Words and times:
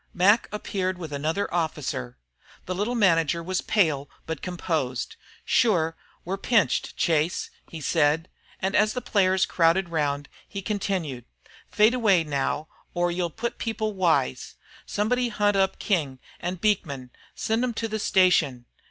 Mac 0.15 0.49
appeared 0.51 0.97
with 0.97 1.13
another 1.13 1.53
officer. 1.53 2.17
The 2.65 2.73
little 2.73 2.95
manager 2.95 3.43
was 3.43 3.61
pale 3.61 4.09
but 4.25 4.41
com 4.41 4.57
posed. 4.57 5.15
"Shure, 5.45 5.95
we're 6.25 6.37
pinched, 6.39 6.97
Chase," 6.97 7.51
he 7.69 7.81
said 7.81 8.27
and 8.59 8.75
as 8.75 8.93
the 8.93 9.01
players 9.01 9.45
crowded 9.45 9.89
round 9.89 10.27
he 10.49 10.63
continued: 10.63 11.25
"Fade 11.69 11.93
away 11.93 12.23
now, 12.23 12.67
or 12.95 13.11
you'll 13.11 13.29
put 13.29 13.59
people 13.59 13.93
wise. 13.93 14.55
Somebody 14.87 15.29
hunt 15.29 15.55
up 15.55 15.77
King 15.77 16.17
an' 16.39 16.55
Beekman 16.55 16.91
an' 17.01 17.09
send 17.35 17.61
them 17.61 17.73
to 17.75 17.87
the 17.87 17.99
station. 17.99 18.65